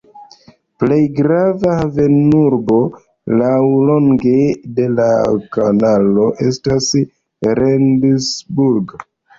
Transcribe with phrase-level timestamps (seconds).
[0.83, 2.79] Plej grava havenurbo
[3.43, 4.35] laŭlonge
[4.81, 5.13] de la
[5.59, 6.93] kanalo estas
[7.63, 9.03] Rendsburg.